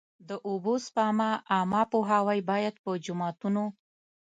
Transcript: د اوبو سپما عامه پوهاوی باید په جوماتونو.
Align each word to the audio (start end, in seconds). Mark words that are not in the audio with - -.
د 0.29 0.31
اوبو 0.47 0.73
سپما 0.85 1.31
عامه 1.51 1.81
پوهاوی 1.91 2.39
باید 2.49 2.75
په 2.83 2.91
جوماتونو. 3.05 3.65